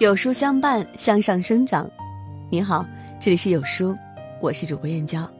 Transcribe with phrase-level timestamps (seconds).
[0.00, 1.86] 有书相伴，向上生长。
[2.48, 2.86] 你好，
[3.20, 3.94] 这里是有书，
[4.40, 5.30] 我是主播燕娇。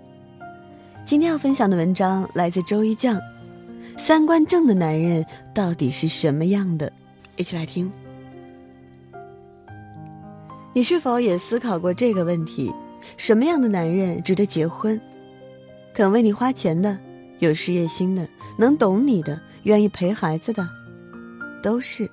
[1.03, 3.19] 今天要分享的文章来自周一酱。
[3.97, 6.93] 三观正的男人到底是什么样的？
[7.37, 7.91] 一起来听。
[10.75, 12.71] 你是否也思考过这个问题？
[13.17, 15.01] 什么样的男人值得结婚？
[15.95, 16.99] 肯为你花钱的，
[17.39, 20.69] 有事业心的，能懂你的，愿意陪孩子的，
[21.63, 22.07] 都是，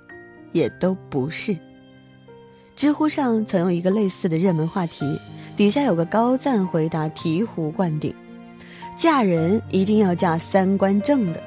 [0.54, 1.54] 也都不是。
[2.78, 5.20] 知乎上曾有一个类似的热门话题，
[5.56, 8.14] 底下有个高赞回答醍醐灌顶：
[8.96, 11.42] 嫁人一定要嫁三观正的，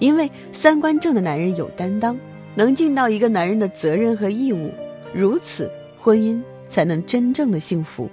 [0.00, 2.18] 因为三观正的男人有担当，
[2.56, 4.72] 能尽到一个男人的责任和义务，
[5.14, 8.10] 如此婚姻才能真正的幸福。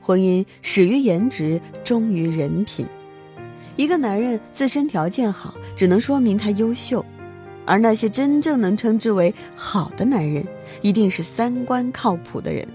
[0.00, 2.86] 婚姻始于颜值，忠于人品。
[3.74, 7.04] 一个男人自身条件好，只能说明他优秀。
[7.70, 10.44] 而那些真正能称之为好的男人，
[10.82, 12.66] 一定是三观靠谱的人。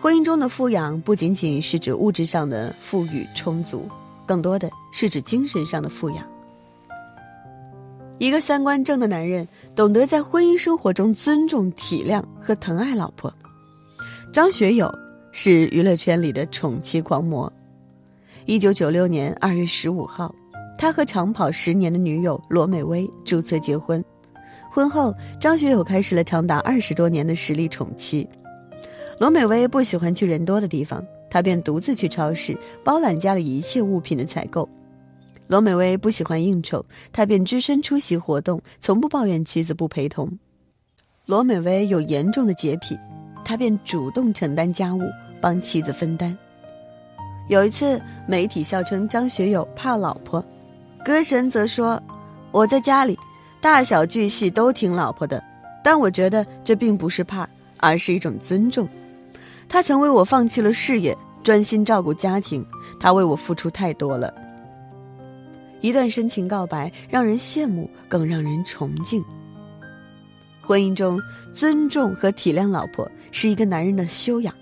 [0.00, 3.88] 婚姻中的富养不仅仅是指物质上的富裕充足，
[4.24, 6.24] 更多的是指精神上的富养。
[8.18, 13.34] 一个三观正的男人，懂得在婚姻生活中尊重、体谅和疼爱老婆。
[14.32, 14.88] 张学友
[15.32, 17.52] 是娱乐圈里的宠妻狂魔。
[18.46, 20.32] 一九九六年二月十五号。
[20.76, 24.04] 他和长跑十年的女友罗美薇注册结婚，
[24.70, 28.28] 婚后张学友开始了长达二十多年的实力宠妻。
[29.18, 34.68] 罗美薇不喜欢去人多的地方，他便独自去超市包揽家里一切物品的采购。
[35.46, 40.38] 罗美薇不喜欢应酬，他便只身出席活动，从不抱怨妻子不陪同。
[41.26, 42.98] 罗美薇有严重的洁癖，
[43.44, 45.00] 他便主动承担家务，
[45.40, 46.36] 帮妻子分担。
[47.48, 50.44] 有一次，媒体笑称张学友怕老婆。
[51.04, 52.02] 歌神则说
[52.50, 53.18] ：“我在家里，
[53.60, 55.44] 大小巨细都听老婆的，
[55.84, 57.46] 但我觉得这并不是怕，
[57.76, 58.88] 而是一种尊重。
[59.68, 62.64] 他曾为我放弃了事业，专心照顾家庭，
[62.98, 64.32] 他为我付出太多了。
[65.82, 69.22] 一段深情告白，让人羡慕，更让人崇敬。
[70.62, 71.20] 婚姻中，
[71.52, 74.54] 尊重和体谅老婆是一个男人的修养，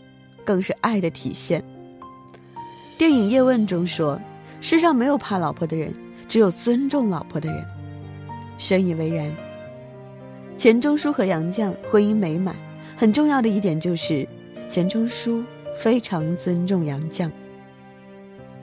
[0.44, 1.62] 更是爱的体现。
[2.98, 4.20] 电影《叶问》中说：
[4.60, 5.94] 世上没有怕老婆的人。”
[6.32, 7.62] 只有尊重老婆的人，
[8.56, 9.30] 深以为然。
[10.56, 12.56] 钱钟书和杨绛婚姻美满，
[12.96, 14.26] 很重要的一点就是，
[14.66, 15.44] 钱钟书
[15.78, 17.30] 非常尊重杨绛。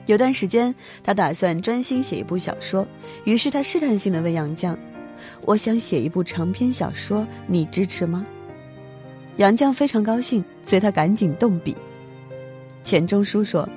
[0.06, 2.84] 有段时间，他打算专心写一部小说，
[3.22, 4.76] 于是他试探性的问杨绛
[5.46, 8.26] ：“我想写一部长篇小说，你支持吗？”
[9.38, 11.76] 杨绛非常高兴，所以他赶紧动笔。
[12.82, 13.68] 钱钟书说。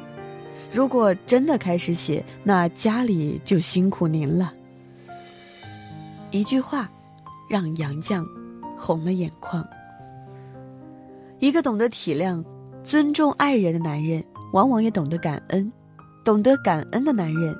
[0.73, 4.51] 如果真的开始写，那家里就辛苦您了。
[6.31, 6.89] 一句话，
[7.47, 8.25] 让杨绛
[8.75, 9.63] 红了眼眶。
[11.37, 12.43] 一个懂得体谅、
[12.83, 15.71] 尊重爱人的男人，往往也懂得感恩。
[16.25, 17.55] 懂得感恩的男人，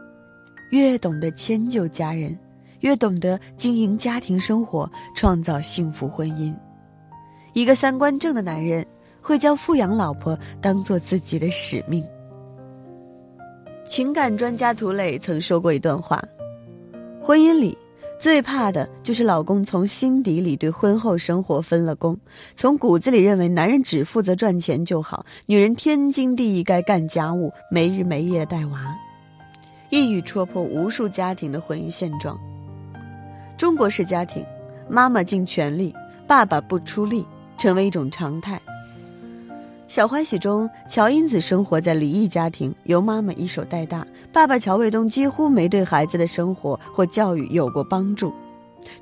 [0.72, 2.36] 越懂得迁就家人，
[2.80, 6.52] 越懂得经营家庭生活，创造幸福婚姻。
[7.52, 8.84] 一个三观正的男人，
[9.22, 12.04] 会将富养老婆当做自己的使命。
[13.94, 16.20] 情感专家涂磊曾说过一段话：
[17.22, 17.78] 婚姻里
[18.20, 22.18] 最怕的就是老公从心底里对婚后生活分了工，
[22.56, 28.96] 从骨子里认为男人只负责赚钱就好，女人天经地义该干家务，没日没夜带娃，
[29.92, 32.36] 一语戳破无数家庭的婚姻现状。
[33.56, 34.44] 中国式家庭，
[34.90, 35.94] 妈妈尽全力，
[36.26, 37.24] 爸爸不出力，
[37.60, 38.60] 成为一种常态。
[39.88, 48.34] 小欢喜中，乔英子生活在离异家庭，由妈妈一手带大，爸爸乔卫东几乎没对孩子的生活或教育有过帮助。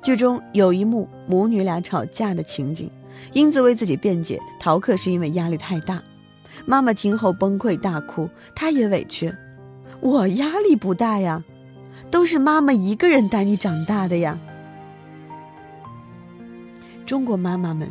[0.02, 2.90] 剧中有一幕母女俩吵架的情景，
[3.32, 6.02] 英子为自己辩解，逃课是因为压力太大。
[6.66, 9.34] 妈妈听后崩溃大哭，她也委屈
[10.00, 11.42] ：“我压力不大呀，
[12.10, 14.38] 都是妈妈一个人带你长大的呀。”
[17.06, 17.88] 中国妈妈们，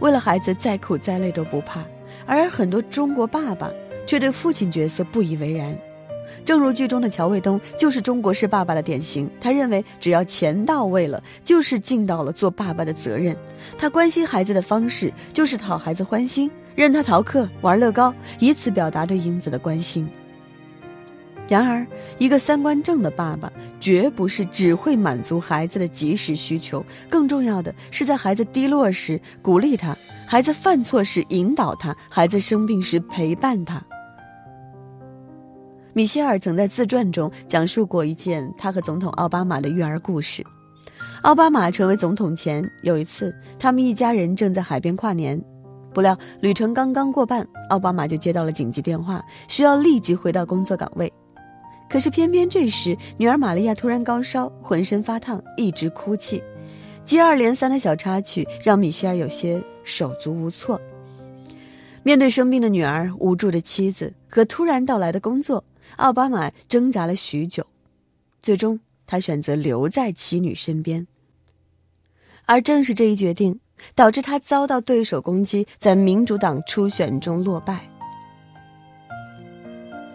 [0.00, 1.82] 为了孩子再苦再累都不怕。
[2.26, 3.70] 而很多中国爸爸
[4.06, 5.76] 却对父亲角色不以为然，
[6.44, 9.30] 正如剧中的乔卫东就是中国式爸爸的典型。
[9.40, 13.36] 他认为只要钱到位了，就是尽到了做爸爸的责任。
[13.78, 20.08] 他关心孩子的方式就是讨孩子欢心，任他逃课、玩乐高，以此表达对英子的关心。
[21.46, 21.86] 然而，
[22.16, 29.94] 一个三观正的爸爸，绝不是只会满足孩子的及时需求，更重要的是在孩子低落时鼓励他，
[30.26, 33.82] 孩子犯错时引导他，孩子生病时陪伴他。
[35.92, 40.42] 米歇尔曾在自传中讲述过一件他和总统奥巴马的育儿故事。
[41.22, 45.40] 奥巴马成为总统前，有一次，他们一家人正在海边跨年，
[45.92, 51.12] 不料旅程刚刚过半，奥巴马就接到了紧急电话，需要立即回到工作岗位。
[51.94, 56.42] 可是偏偏这时，女儿玛利亚突然高烧，浑身发烫，一直哭泣，
[57.04, 60.80] 接二连三的小插曲让米歇尔有些手足无措。
[62.02, 65.62] 面对生病的女儿、无助的妻子和突然到来的工作，
[65.94, 67.64] 奥巴马挣扎了许久，
[68.42, 71.06] 最终他选择留在妻女身边。
[72.44, 73.60] 而正是这一决定，
[73.94, 77.88] 导致他遭到对手攻击，在民主党初选中落败。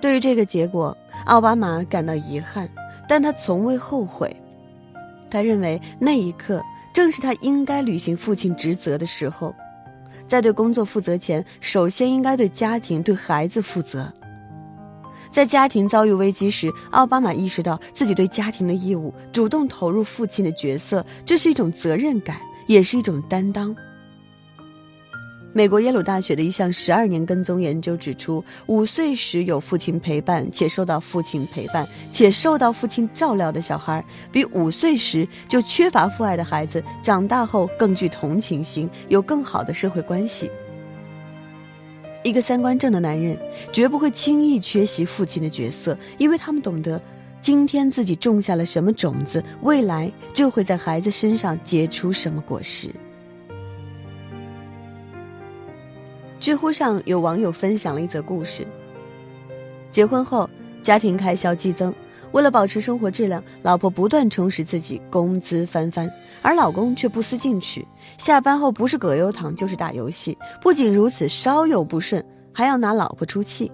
[0.02, 2.70] 对于这个结果，奥巴马感到遗憾，
[3.08, 4.36] 但他从未后悔。
[5.30, 6.64] 他认为那一刻
[6.94, 9.54] 正是他应该履行父亲职责的时候。
[10.28, 14.12] 在对工作负责前，首先应该对家庭、对孩子负责。
[15.32, 22.38] 在家庭遭遇危机时，奥巴马意识到自己对家庭的义务，主动投入父亲的角色，这是一种责任感，
[22.68, 23.76] 也是一种担当。
[25.52, 40.52] 美国耶鲁大学的一项十二年跟踪研究指出，五岁时有父亲陪伴且受到父亲陪伴且受到父亲照料的小孩，比五岁时就缺乏父爱的孩子，长大后更具同情心，有更好的社会关系。
[42.22, 43.36] 一个三观正的男人
[43.74, 47.02] 绝不会轻易缺席父亲的角色，因为他们懂得，
[47.42, 52.94] 今天自己种下了什么种子，未来就会在孩子身上结出什么果实。
[56.40, 58.66] 知乎上有网友分享了一则故事。
[59.92, 60.50] 结婚后，
[60.82, 61.94] 家庭开销激增，
[62.32, 66.10] 为了保持生活质量，老婆不断充实自己，工资翻番，
[66.42, 67.86] 而老公却不思进取，
[68.18, 70.38] 下班后不是葛优躺就是打游戏。
[70.62, 73.72] 不仅如此，稍有不顺还要拿老婆出气。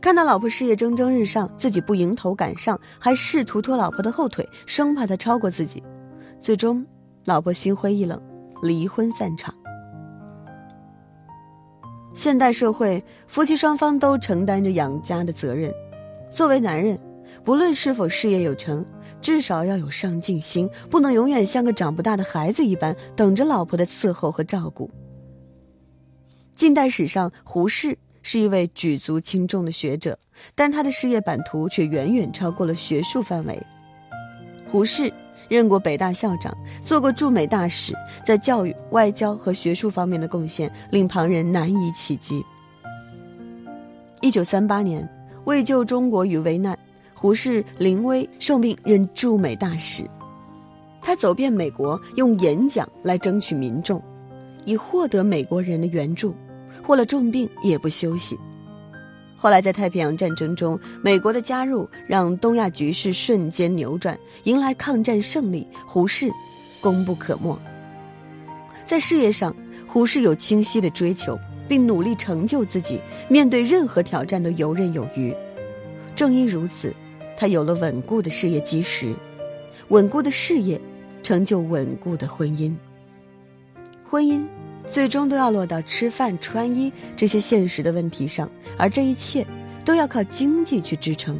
[0.00, 5.82] 看到老婆事业蒸蒸日上，自己不迎头赶上，还试图拖老婆的后腿，生怕她超过自己。
[6.40, 6.86] 最终，
[7.26, 8.18] 老婆心灰意冷，
[8.62, 9.54] 离婚散场。
[12.14, 15.72] 现代社会，夫妻双方都承担着养家的责任。
[16.30, 16.98] 作为男人，
[17.44, 18.84] 不论是否事业有成，
[19.20, 24.90] 至少要有上进心，不能永远像个长不大的孩子一般，等着老婆的伺候和照顾。
[26.52, 30.18] 近代史上，胡适是一位举足轻重的学者，
[30.54, 33.62] 但他的事业版图却远远超过了学术范围。
[34.70, 35.12] 胡适。
[35.48, 37.94] 任过北大校长，做过驻美大使，
[38.24, 42.44] 在教育、外交和学术方面的贡献令旁人难以企及。
[44.20, 45.08] 一九三八年，
[45.44, 46.78] 为救中国于危难，
[47.14, 50.04] 胡适临危受命任驻美大使。
[51.00, 54.02] 他走遍美国，用演讲来争取民众，
[54.66, 56.34] 以获得美国人的援助，
[56.86, 58.38] 获了重病也不休息。
[59.42, 65.66] 后来，在太平洋战争中，美国的加入让东亚局势瞬间扭转，迎来抗战胜利。
[65.86, 66.30] 胡适
[66.78, 67.58] 功不可没。
[68.84, 69.56] 在事业上，
[69.88, 73.00] 胡适有清晰的追求，并努力成就自己，
[73.30, 75.34] 面对任何挑战都游刃有余。
[76.14, 76.94] 正因如此，
[77.34, 79.14] 他有了稳固的事业基石，
[79.88, 80.78] 稳固的事业
[81.22, 82.74] 成就稳固的婚姻。
[84.04, 84.46] 婚姻。
[84.90, 89.46] 最终都要落到吃饭、穿衣这些现实的问题上，而这一切
[89.84, 91.38] 都要靠经济去支撑。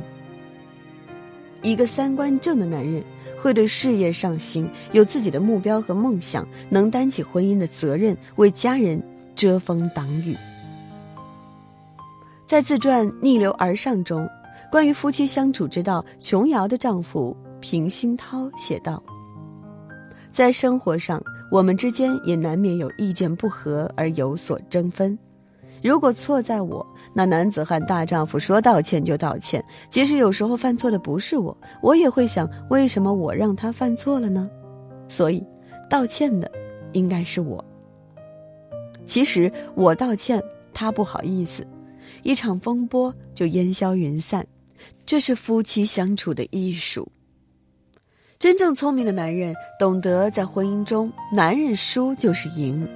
[1.60, 3.04] 一个三观正的男人
[3.42, 9.02] 会对事业上心，有自己的目标和梦想，能担起婚姻的责任，为家人
[9.34, 10.36] 遮风挡雨。
[12.46, 14.28] 在自传《逆流而上》中，
[14.70, 19.02] 关于夫妻相处之道，琼瑶的丈夫平鑫涛写道
[20.30, 25.18] ：“在生活上。”我们之间也难免有意见不合而有所争分。
[25.82, 29.64] 如果错在我，那男子汉大丈夫说道歉就道歉。
[29.88, 34.48] 即使有时候犯错的不是我，我也会想，为什么我让他犯错了呢？
[35.08, 35.44] 所以，
[35.88, 36.50] 道歉的
[36.92, 37.64] 应该是我。
[39.04, 40.42] 其实我道歉，
[40.72, 41.66] 他不好意思，
[42.22, 44.46] 一场风波就烟消云散。
[45.04, 47.10] 这是夫妻相处的艺术。
[48.40, 52.88] 真正聪明的男人懂得，在婚姻中，男人输就是赢。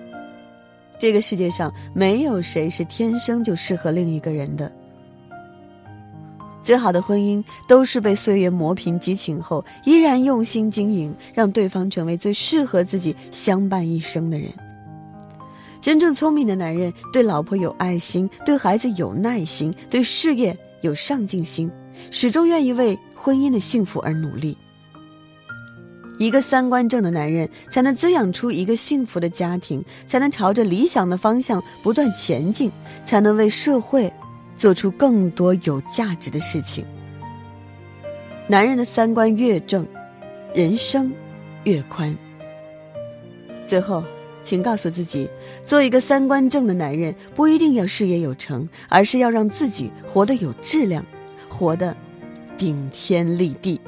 [0.98, 4.72] 这个世界上没有谁是天生就适合另一个人的。
[6.62, 14.48] 最好的婚姻都是被岁月磨平激情后，依然用心经营，让对方成为最适合自己相伴一生的人。
[15.78, 21.70] 真正聪明的男人对老婆有爱心，对孩子有耐心，对事业有上进心，
[22.10, 24.56] 始终愿意为婚姻的幸福而努力。
[26.18, 32.70] 一个三观正的男人，才能滋养出一个幸福的家庭，才能朝着理想的方向不断前进，
[33.04, 34.12] 才能为社会
[34.56, 36.84] 做出更多有价值的事情。
[38.46, 39.86] 男人的三观越正，
[40.54, 41.12] 人生
[41.64, 42.16] 越宽。
[43.64, 44.04] 最后，
[44.44, 45.28] 请告诉自己，
[45.64, 51.04] 做一个三观正的男人，不一定要事业有成，而是要让自己活得有质量，
[51.48, 51.96] 活得
[52.56, 53.80] 顶天立地。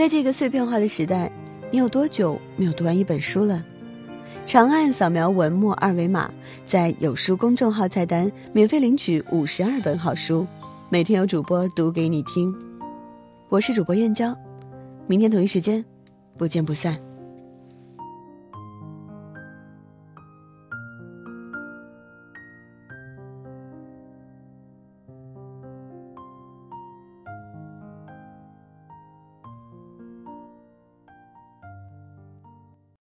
[0.00, 1.30] 在这个碎片化的时代，
[1.70, 3.62] 你有多久没有读完一本书了？
[4.46, 6.30] 长按扫描文末二维码，
[6.64, 10.46] 在有书公众号菜单免费领取五十二本好书，
[10.88, 12.50] 每天有主播读给你听。
[13.50, 14.34] 我是主播燕娇，
[15.06, 15.84] 明天同一时间，
[16.38, 17.09] 不见不散。